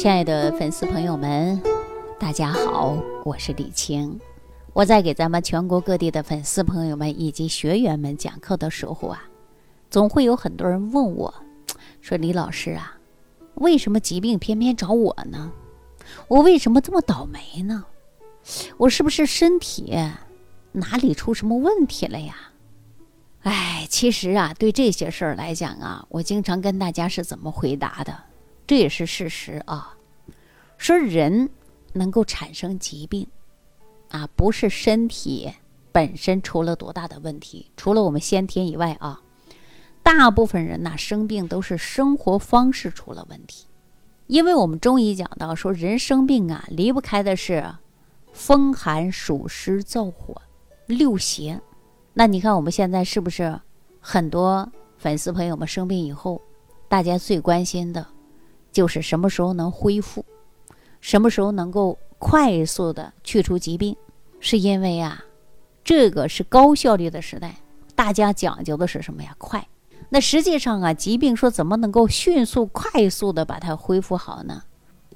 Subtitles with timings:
[0.00, 1.60] 亲爱的粉丝朋友们，
[2.18, 4.18] 大家好，我是李青。
[4.72, 9.28] 我在给咱们全国各地的粉丝朋友们以及学员们讲课的时候啊，
[9.90, 11.34] 总会有很多人问我，
[12.00, 12.96] 说李老师啊，
[13.56, 15.52] 为什么疾病偏偏找我呢？
[16.28, 17.84] 我为什么这么倒霉呢？
[18.78, 19.94] 我是不是身体
[20.72, 22.34] 哪里出什么问题了呀？
[23.42, 28.29] 哎，其实啊，对这些事儿来讲啊，我经常跟大家是怎么回答的？
[28.70, 29.96] 这也是事实啊。
[30.78, 31.50] 说人
[31.92, 33.26] 能够产生疾病
[34.10, 35.52] 啊，不是身体
[35.90, 39.22] 本身出了多大的问题，除了我们先天以外啊，
[40.04, 43.66] 大部分人呐生病都是生活方式出了问题。
[44.28, 47.74] 因为我们中医讲到说，人生病啊，离不开的是
[48.32, 50.40] 风寒暑湿燥火
[50.86, 51.60] 六邪。
[52.14, 53.60] 那你看我们现在是不是
[53.98, 56.40] 很多粉丝朋友们生病以后，
[56.88, 58.06] 大家最关心的，
[58.72, 60.24] 就是什么时候能恢复，
[61.00, 63.96] 什么时候能够快速的去除疾病？
[64.38, 65.24] 是因为啊，
[65.84, 67.56] 这个是高效率的时代，
[67.94, 69.34] 大家讲究的是什么呀？
[69.38, 69.66] 快。
[70.08, 74.62] 那实际上啊，疾病说怎么能够迅速、快速的把它恢复好呢？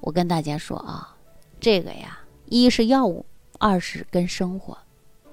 [0.00, 1.16] 我跟大家说啊，
[1.58, 3.24] 这个呀，一是药物，
[3.58, 4.76] 二是跟生活。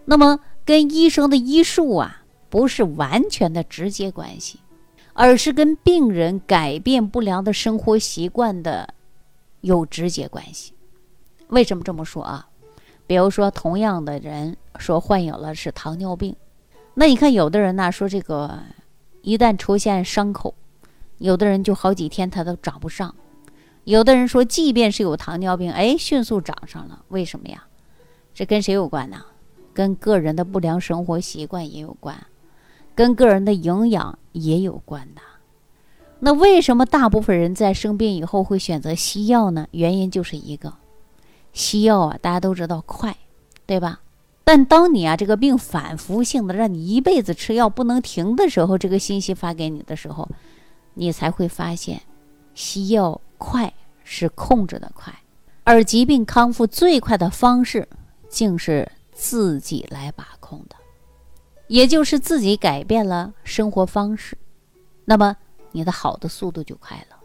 [0.05, 4.59] 那么跟医生的医术啊，不是完全的直接关系，
[5.13, 8.93] 而是跟病人改变不良的生活习惯的
[9.61, 10.73] 有直接关系。
[11.49, 12.47] 为什么这么说啊？
[13.07, 16.35] 比如说，同样的人说患有了是糖尿病，
[16.93, 18.59] 那你看有的人呢说这个。
[19.23, 20.55] 一旦出现伤口，
[21.19, 23.13] 有的人就好几天他都长不上；
[23.83, 27.05] 有的人说，即便是有糖尿病，哎，迅速长上了。
[27.09, 27.67] 为什么呀？
[28.33, 29.23] 这跟谁有关呢？
[29.75, 32.25] 跟个人的不良生活习惯也有关，
[32.95, 35.21] 跟个人的营养也有关的。
[36.19, 39.67] 那为什么大部分人在生病以后会选择西药呢？
[39.71, 40.73] 原因就是一个，
[41.51, 43.17] 西药啊，大家都知道快，
[43.65, 44.01] 对吧？
[44.43, 50.27] 但当你啊这个病反复性的让你一辈子吃药不能停的时候，这个信息发给你的时候，
[50.93, 52.01] 你才会发现，
[52.53, 55.13] 西药快是控制的快，
[55.63, 57.87] 而疾病康复最快的方式，
[58.29, 60.75] 竟是自己来把控的，
[61.71, 64.37] 也就是自己改变了生活方式，
[65.05, 65.37] 那么
[65.71, 67.15] 你的好的速度就快了。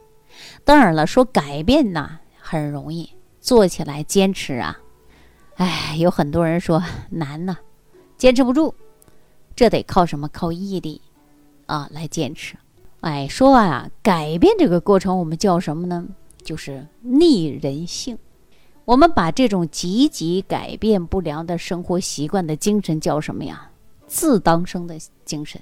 [0.64, 4.78] 当然了，说改变呢很容易，做起来坚持啊。
[5.56, 6.80] 哎，有很多人说
[7.10, 7.58] 难呢，
[8.16, 8.72] 坚持不住，
[9.56, 10.28] 这得靠什么？
[10.28, 11.02] 靠毅力
[11.66, 12.56] 啊，来坚持。
[13.00, 16.06] 哎，说啊，改变这个过程，我们叫什么呢？
[16.44, 18.16] 就是逆人性。
[18.84, 23.68] 我们把这种积极改变不良的生活习惯的精神叫什么呀？
[24.06, 25.60] 自当生的精神。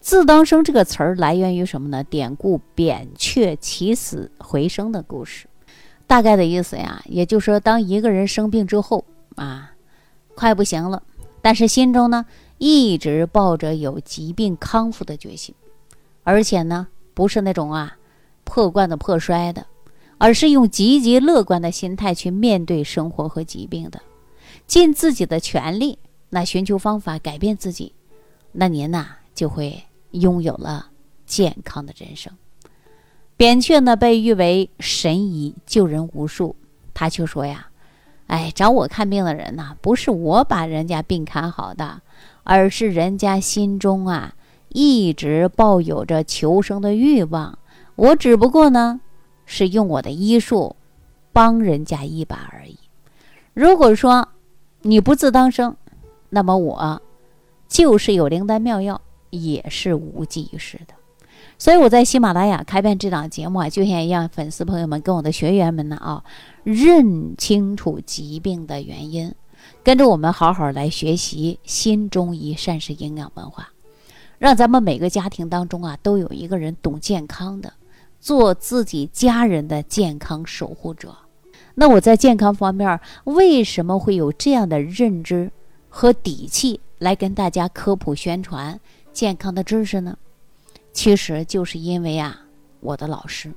[0.00, 2.04] 自当生这个词儿来源于什么呢？
[2.04, 5.48] 典故扁鹊起死回生的故事。
[6.06, 9.72] 大概的意思呀，也就是说，当一个人生病之后啊，
[10.34, 11.02] 快不行了，
[11.42, 12.24] 但是心中呢
[12.56, 15.54] 一直抱着有疾病康复的决心，
[16.22, 17.98] 而且呢不是那种啊
[18.44, 19.66] 破罐子破摔的，
[20.16, 24.00] 而是用积极乐观的心态去面对生活和疾病的，
[24.66, 25.98] 尽自己的全力，
[26.30, 27.94] 那寻求方法改变自己，
[28.52, 30.88] 那您呐就会拥有了
[31.26, 32.32] 健康的人生。
[33.36, 36.56] 扁鹊呢，被誉为神医，救人无数。
[36.92, 37.68] 他就说呀
[38.26, 42.02] ：“哎，找我看病的人呐，不是我把人家病看好的，
[42.42, 44.34] 而是人家心中啊
[44.70, 47.58] 一直抱有着求生的欲望。
[47.94, 49.00] 我只不过呢
[49.46, 50.76] 是用我的医术
[51.32, 52.76] 帮人家一把而已。
[53.54, 54.28] 如果说
[54.82, 55.76] 你不自当生，
[56.30, 57.02] 那么我
[57.68, 59.00] 就是有灵丹妙药，
[59.30, 60.94] 也是无济于事的。”
[61.60, 66.22] 所以我在喜马拉雅开办这档节目啊，就想让粉丝朋友们跟我的学员们呢啊，
[66.62, 69.34] 认清楚疾病的原因，
[69.82, 73.70] 跟着我们好好来学习新中医膳食营养文化，
[74.38, 77.72] 让咱们每个家庭当中啊，都有一个人懂健康的，
[78.20, 81.16] 做自己家人的健康守护者。
[81.74, 85.50] 那我在健康方面为什么会有这样的认知
[85.88, 88.78] 和底气来跟大家科普宣传
[89.12, 90.16] 健康的知识呢？
[90.92, 92.40] 其实就是因为啊，
[92.80, 93.52] 我的老师，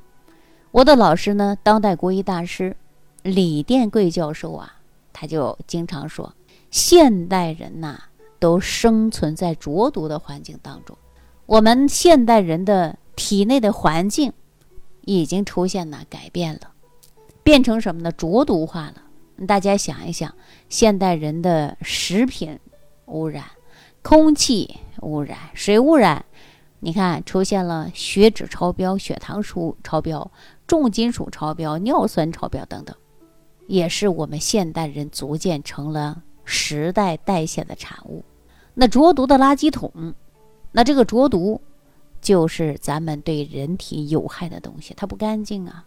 [0.71, 2.75] 我的老师呢，当代国医大师
[3.23, 4.79] 李殿贵教授啊，
[5.11, 6.33] 他就经常说，
[6.69, 7.99] 现代人呐，
[8.39, 10.97] 都生存在浊毒的环境当中。
[11.45, 14.31] 我们现代人的体内的环境
[15.01, 16.71] 已经出现了改变了，
[17.43, 18.11] 变成什么呢？
[18.11, 19.01] 浊毒化了。
[19.47, 20.33] 大家想一想，
[20.69, 22.59] 现代人的食品
[23.05, 23.43] 污染、
[24.01, 26.23] 空气污染、水污染。
[26.79, 30.31] 你看，出现了血脂超标、血糖数超标、
[30.65, 32.95] 重金属超标、尿酸超标等等，
[33.67, 38.23] 也是我们现代人逐渐成了时代代谢的产物。
[38.73, 40.13] 那浊毒的垃圾桶，
[40.71, 41.61] 那这个浊毒
[42.19, 45.85] 就是咱们对人体有害的东西，它不干净啊。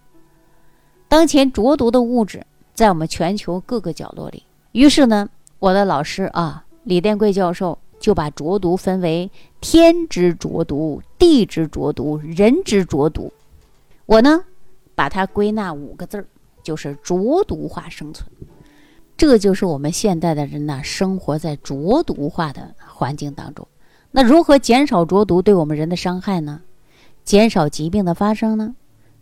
[1.08, 4.42] 当前浊毒的物质在我们全球各个角落里，
[4.72, 5.28] 于是呢，
[5.60, 9.30] 我的老师啊，李殿贵教授就把浊毒分为
[9.60, 13.32] 天之浊毒、地之浊毒、人之浊毒。
[14.06, 14.44] 我呢，
[14.96, 16.26] 把它归纳五个字儿，
[16.64, 18.28] 就是浊毒化生存。
[19.16, 23.66] 这就是我们现代的人呢，生活在浊毒化的环境当中。
[24.10, 26.62] 那如何减少浊毒对我们人的伤害呢？
[27.24, 28.74] 减少疾病的发生呢？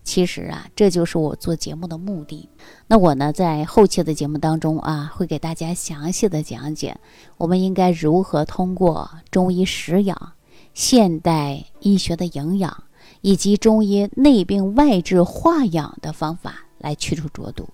[0.04, 2.48] 其实啊，这就是我做节目的目的。
[2.86, 6.96] 那我呢，在后期的节目当中啊，会给大家详细的讲解，
[7.36, 10.32] 我们应该如何通过中医食养、
[10.74, 12.84] 现代医学的营养。
[13.20, 17.68] 以及中医内病外治化养的方法来去除浊毒。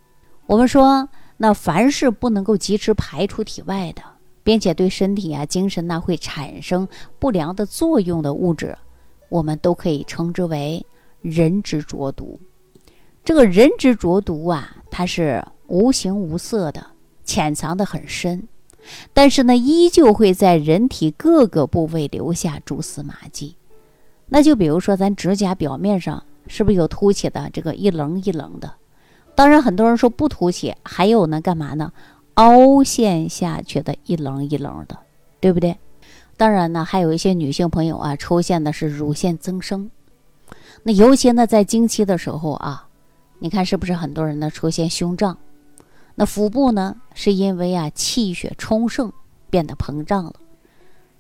[0.47, 1.09] 我们说，
[1.39, 4.03] 那凡是不能够及时排出体外的，
[4.43, 6.87] 并且对身体啊、精神呐会产生
[7.19, 8.77] 不良的作用的物质，
[9.31, 10.85] 我们都可以称之为
[11.21, 12.41] 人之浊毒。
[13.25, 16.87] 这个人之浊毒啊，它是无形无色的，
[17.25, 18.49] 潜藏的很深，
[19.13, 23.57] 但是呢，依旧会在人体各个部位留下蛛丝马迹。
[24.29, 27.51] 那就比如说，咱指甲表面上是不是有凸起的？
[27.53, 28.75] 这个一棱一棱的。
[29.35, 31.93] 当然，很多人说不凸起，还有呢，干嘛呢？
[32.35, 34.99] 凹陷下去的一棱一棱的，
[35.41, 35.77] 对不对？
[36.37, 39.91] 当然呢，还有一些女性朋友啊，出现的是乳腺增生。
[40.83, 42.89] 那尤其呢，在经期的时候啊，
[43.39, 45.37] 你看是不是很多人呢出现胸胀？
[46.15, 49.13] 那腹部呢，是因为啊气血充盛
[49.51, 50.35] 变得膨胀了。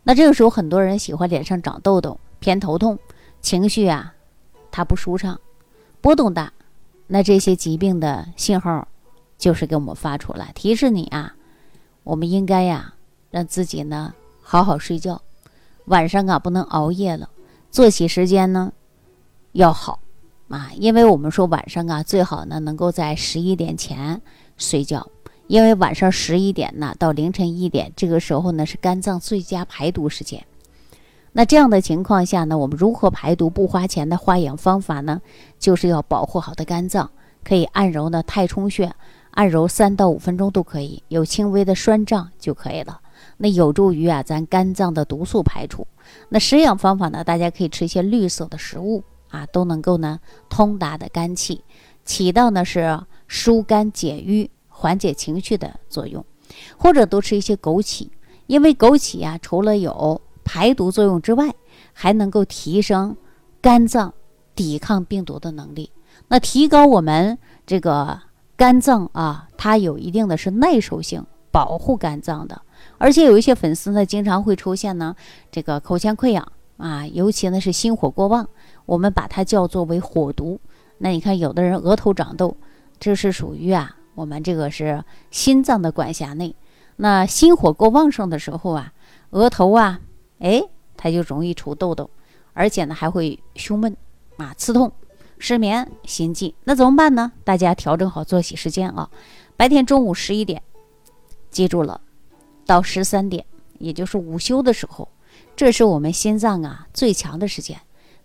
[0.02, 2.18] 那这个时候，很多人喜欢脸上长痘痘。
[2.40, 2.96] 偏头痛，
[3.40, 4.14] 情绪啊，
[4.70, 5.40] 它不舒畅，
[6.00, 6.52] 波动大，
[7.08, 8.86] 那这些疾病的信号
[9.36, 11.34] 就是给我们发出来，提示你啊，
[12.04, 12.94] 我们应该呀，
[13.32, 15.20] 让自己呢好好睡觉，
[15.86, 17.28] 晚上啊不能熬夜了，
[17.72, 18.72] 作息时间呢
[19.52, 20.00] 要好
[20.48, 24.20] 啊，因为我们说晚上啊最好呢能够在十一点前
[24.56, 25.08] 睡觉，
[25.46, 30.44] 因为晚上十一点呢到凌晨一点这个时候呢是肝脏最佳排毒时间。
[31.32, 35.20] 那这样的情况下呢，我们如何排毒不花钱的化养方法呢？
[35.58, 37.10] 就是要保护好的肝脏，
[37.44, 38.92] 可以按揉呢太冲穴，
[39.32, 43.00] 按揉三到五分钟都可以，有轻微的酸胀就可以了。
[43.36, 45.86] 那有助于啊咱肝脏的毒素排出。
[46.30, 51.62] 那食养方法呢，大家可以吃一些绿色的食物啊，都能够呢通达的肝气，
[52.04, 56.24] 起到呢是疏肝解郁、缓解情绪的作用，
[56.76, 58.08] 或者多吃一些枸杞，
[58.46, 61.54] 因为枸杞啊除了有排毒作用之外，
[61.92, 63.16] 还能够提升
[63.60, 64.14] 肝脏
[64.54, 65.90] 抵抗病毒的能力。
[66.28, 68.18] 那提高我们这个
[68.56, 72.62] 肝脏啊，它有一定的是耐受性，保护肝脏的。
[72.96, 75.14] 而且有一些粉丝呢，经常会出现呢
[75.50, 78.48] 这个口腔溃疡啊，尤其呢是心火过旺，
[78.88, 80.58] 我们把它叫做为火毒。
[80.96, 82.56] 那你看有的人额头长痘，
[82.98, 86.56] 这是属于啊我们这个是心脏的管辖内。
[86.96, 88.94] 那心火过旺盛的时候啊，
[89.30, 90.00] 额头啊。
[90.38, 90.62] 哎，
[90.96, 92.08] 它就容易出痘痘，
[92.54, 93.94] 而且呢还会胸闷
[94.38, 94.90] 啊、刺痛、
[95.38, 96.54] 失眠、心悸。
[96.64, 97.32] 那怎么办呢？
[97.44, 99.10] 大家调整好作息时间啊，
[99.56, 100.62] 白天中午十一点，
[101.50, 102.00] 记住了，
[102.64, 103.44] 到十三点，
[103.78, 105.08] 也就是午休的时候，
[105.54, 107.78] 这是我们心脏啊最强的时间。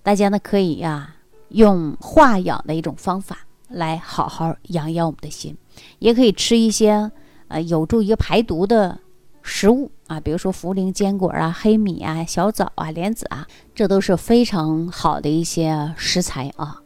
[0.03, 1.15] 大家呢可以呀
[1.49, 5.57] 用化养的一种方法来好好养养我们的心，
[5.97, 7.09] 也可以吃一些
[7.47, 8.99] 呃有助于排毒的。
[9.45, 13.45] 食物啊，比如说茯苓、坚果啊、黑米啊、小枣啊、莲子啊，
[13.75, 16.81] 这都是非常好的一些食材啊。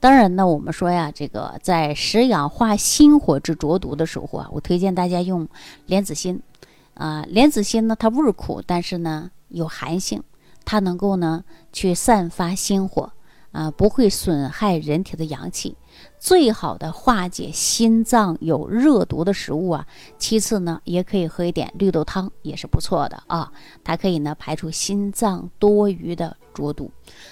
[0.00, 5.46] 当然呢，我们说呀，这个在食养化心火之浊毒的时候啊，我推荐大家用
[5.84, 6.40] 莲子心
[6.94, 7.22] 啊。
[7.28, 10.22] 莲子心呢，它味苦，但是呢有寒性，
[10.70, 13.10] 它能够呢去散发心火
[13.50, 15.76] 啊，不会损害人体的阳气。
[16.20, 19.84] 最好的化解心脏有热毒的食物啊，
[20.16, 23.50] 其次呢，也可以喝一点绿豆汤，也是不错的啊。
[23.82, 26.88] 它可以呢排出心脏多余的浊毒。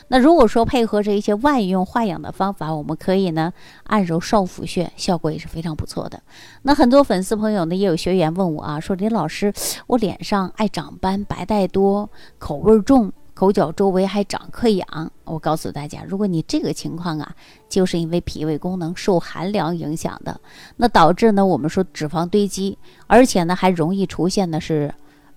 [0.09, 3.52] 那如果说配合着一些外用化养的方法，我们可以呢
[3.85, 6.21] 按揉少府穴，效果也是非常不错的。
[6.62, 9.52] 那很多粉丝朋友呢，也有学员问我啊，说林老师，
[9.87, 13.12] 我脸上爱长斑，白带多，口味重。
[13.38, 17.37] 口角周围还长溃疡，我告诉大家，如果你这个情况啊，
[17.68, 20.40] 就是因为脾胃功能受寒凉影响的，
[20.78, 22.76] 那导致呢，我们说脂肪堆积，
[23.07, 24.92] 而且呢还容易出现的是，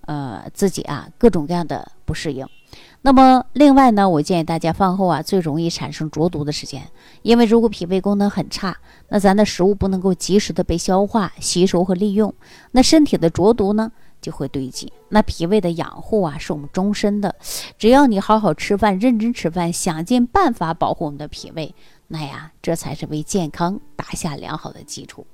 [0.08, 2.44] 呃，自己啊各种各样的不适应。
[3.04, 6.82] 那么另外呢，我建议大家饭后啊最容易产生浊毒的时间，
[7.22, 8.76] 因为如果脾胃功能很差，
[9.10, 12.34] 那咱的食物不能够及时的被消化、吸收和利用，
[12.72, 13.92] 那身体的浊毒呢
[14.22, 14.92] 就会堆积。
[15.10, 17.36] 那脾胃的养护啊是我们终身的，
[17.78, 21.74] 只要你好好吃饭、认真吃饭，想尽办法保护我们的脾胃，
[22.08, 25.26] 那呀这才是为健康打下良好的基础。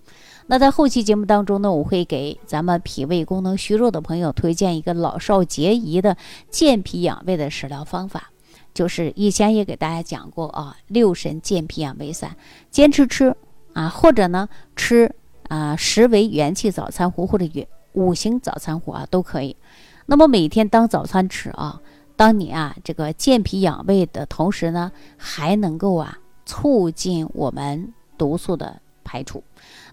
[0.50, 6.16] 那在后期节目当中呢，我会给咱们脾胃功能虚弱的朋友推荐一个老少皆宜的
[6.50, 8.32] 健脾养胃的食疗方法，
[8.74, 12.38] 就是以前也给大家讲过啊，六神健脾养胃散，
[12.72, 13.36] 坚持吃
[13.74, 15.14] 啊，或者呢吃
[15.50, 17.68] 啊十为元气早餐糊或者元
[17.98, 19.58] 五行早餐糊啊都可以。
[20.06, 21.82] 那么每天当早餐吃啊，
[22.16, 29.44] 当你啊这个健脾养胃的同时呢，还能够啊促进我们毒素的排出。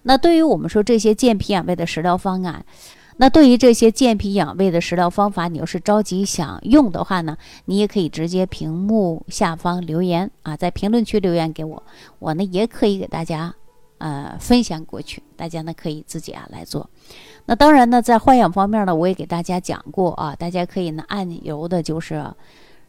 [0.03, 2.63] 那对于我们说这些健脾养胃的食疗方案，
[3.17, 11.83] 那对于这些健脾养胃的食疗方法，你要是着急想用的话呢，你也可以直接屏幕下方留言啊，在评论区留言给我，
[12.19, 13.55] 我呢也可以给大家
[13.97, 16.89] 呃分享过去，大家呢可以自己啊来做。
[17.45, 22.25] 那当然呢，在换养方面呢，我也给大家讲过啊，大家可以呢按揉的就是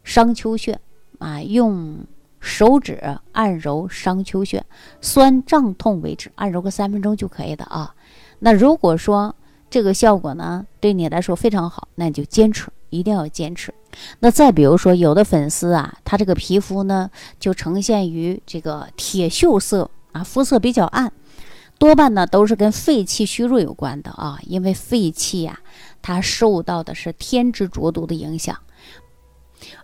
[0.04, 0.78] 商丘穴
[1.18, 1.98] 啊，用。
[2.38, 4.64] 手指按揉商丘穴，
[5.00, 7.92] 酸胀痛为止，按揉个三分钟就可以的啊。
[8.38, 9.34] 那如果说
[9.68, 13.74] 这个效果呢对你来说非常好，那你就坚持，一定要坚持。
[14.20, 17.10] 那再比如说，有的粉丝啊，他这个皮肤呢
[17.40, 21.12] 就呈现于这个铁锈色啊，肤色比较暗，
[21.78, 24.38] 多半呢都是跟肺气虚弱有关的啊。
[24.44, 25.60] 因为肺气呀，
[26.00, 28.56] 它受到的是天之浊毒的影响。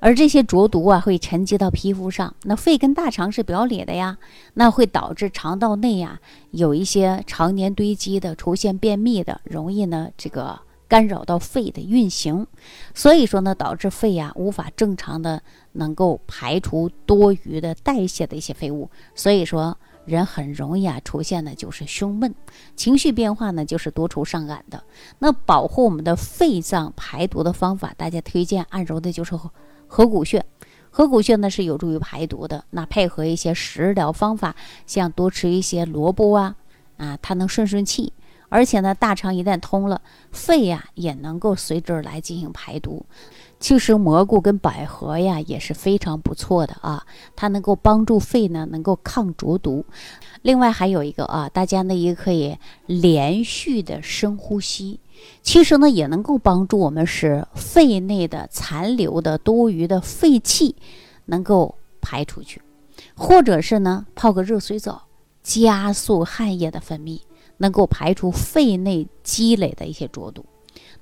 [0.01, 2.35] 而这些浊毒啊，会沉积到皮肤上。
[2.43, 4.19] 那肺跟大肠是表里的呀，
[4.55, 6.21] 那会导致肠道内呀
[6.51, 12.47] 有一些常年堆积的、出现便秘的，容易呢这个干扰到肺的运行。
[12.95, 18.91] 所以说呢，导致肺呀无法正常的能够排除多余的代谢的一些废物。
[19.15, 22.35] 所以说人很容易啊出现的就是胸闷，
[22.76, 24.82] 情绪变化呢就是多愁善感的。
[25.18, 29.32] 那保护我们的肺脏排毒的方法，大家推荐按揉的就是。
[29.94, 30.42] 合谷穴，
[30.88, 32.64] 合谷穴呢是有助于排毒的。
[32.71, 34.56] 那配合一些食疗方法，
[34.87, 36.56] 像多吃一些萝卜啊，
[36.97, 38.11] 啊，它能顺顺气。
[38.52, 43.06] 而且呢，大肠一旦通了，肺呀也能够随之来进行排毒。
[43.59, 49.87] 其实蘑菇跟百合呀也是非常不错的啊，它能够帮助肺呢能够抗浊毒。
[50.42, 55.00] 另外还有一个啊，大家呢也可以连续的深呼吸。
[55.40, 60.76] 其实呢，也能够帮助我们使肺内的残留的多余的废气
[61.25, 62.61] 能够排出去，
[63.16, 65.06] 或者是呢泡个热水澡，
[65.42, 67.21] 加速汗液的分泌，
[67.62, 70.45] 能够排除肺内积累的一些浊毒。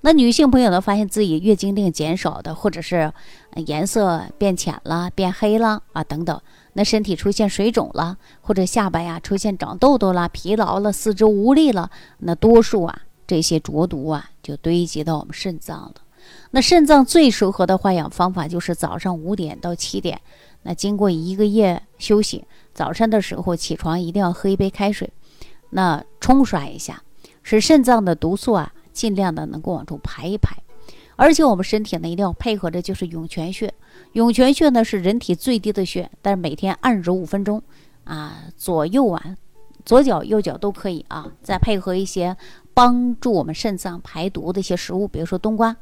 [0.03, 3.13] 那女性朋友呢，发现自己月经量减少的，或者是
[3.57, 6.41] 颜色变浅了、变黑了啊等等，
[6.75, 13.03] 那身体出现水肿了，或者下巴呀出现长痘痘了、疲劳了、四肢无力了，那多数啊。
[13.27, 15.95] 这些浊毒啊，就堆积到我们肾脏了。
[16.51, 20.21] 那肾脏最适合的换氧方法就是早上五点到七点。
[20.63, 25.09] 那经过一个夜休息，早上的时候起床一定要喝一杯开水，
[25.71, 27.03] 那冲刷一下，
[27.43, 30.57] 使肾脏的毒素啊尽量的能够往出排一排。
[31.17, 33.73] 而且我们身体呢一定要配合着就是涌泉穴。
[34.13, 37.63] 涌泉穴呢是人体最低的穴，但是每天按揉五分钟
[38.05, 39.37] 啊，左右啊，
[39.85, 42.37] 左脚右脚都可以啊，再配合一些。
[42.73, 45.77] 帮助我们肾脏排毒的一些食物，比如说冬瓜。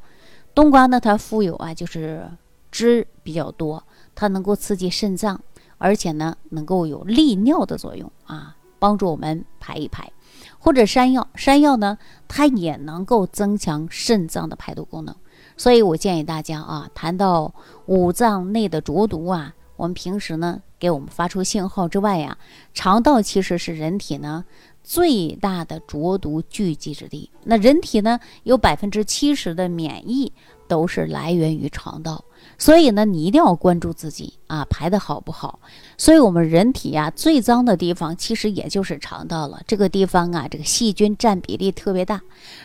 [0.54, 2.28] 冬瓜呢，它富有啊，就是
[2.72, 3.84] 汁比较多，
[4.16, 5.40] 它能够刺激肾脏，
[5.76, 10.10] 而且呢，能够有利尿的作用啊，帮助我们排一排。
[10.58, 15.14] 或者山药，山药呢，它也能够增强肾脏的排毒功能。
[15.56, 17.52] 所以我建议大家啊，谈到
[17.86, 22.36] 五脏内的浊毒啊，我们平时呢，给我们发出信号之外呀，
[22.74, 24.44] 肠道其实是人体呢。
[24.84, 30.32] 最大的浊毒聚集之地，那人体呢有百分之七十的免疫
[30.68, 32.24] 都是来源于肠道。
[32.56, 35.60] 所以呢，你一定要关注自己啊，排的好不好？
[35.96, 39.60] 所以，我们人体呀，最脏的地方其实也就是肠道了。
[39.66, 42.20] 这个地方啊，这个细菌占比例特别大。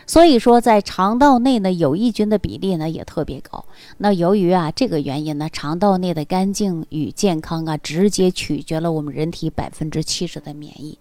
[0.06, 3.64] 所以说，在肠道内呢，有益菌的比例呢也特别高。
[3.98, 10.98] 那由于啊这个原因呢，肠道内的干净与健康啊，直接取决了我们人体百分之七十的免疫。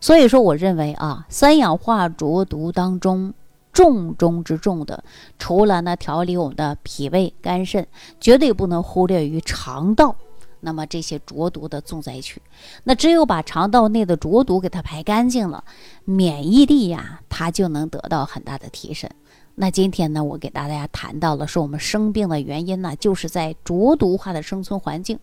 [0.00, 3.34] 所以说，我认为啊，三氧化浊毒当中。
[3.76, 5.04] 重中之重的，
[5.38, 7.86] 除了呢调理我们的脾胃、肝肾，
[8.18, 10.16] 绝对不能忽略于肠道。
[10.60, 12.40] 那么这些浊毒的重灾区，
[12.84, 15.62] 那只有把肠道内的浊毒给它排干净了，
[16.06, 19.10] 免疫力呀，它就能得到很大的提升。
[19.58, 25.18] 那今天呢，我给大家谈到了，说我们生病的原因呢，就是在浊毒化的生存环境，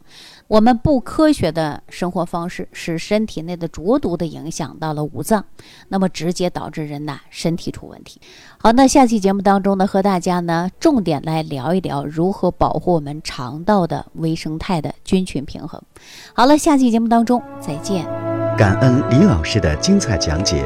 [0.47, 5.45] 我们不科学的生活方式，使身体内的浊毒的影响到了五脏，
[5.87, 8.19] 那么直接导致人呐身体出问题。
[8.57, 15.79] 好，那下期节目当中呢，和大家呢重点来聊一聊如何保护我们肠道的微生态的菌群平衡。
[16.33, 18.03] 好了，下期节目当中再见。
[18.57, 20.65] 感恩李老师的精彩讲解。